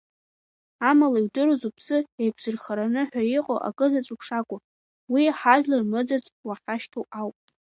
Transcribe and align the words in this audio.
Амала 0.89 1.17
иудыруаз 1.19 1.63
уԥсы 1.67 1.97
еиқәзырхараны 2.21 3.01
ҳәа 3.11 3.23
иҟоу 3.37 3.59
акызаҵәык 3.67 4.21
шакәу, 4.27 4.59
уи 5.11 5.35
ҳажәлар 5.39 5.83
мыӡырц 5.91 6.25
уахьашьҭоу 6.47 7.05
ауп. 7.19 7.35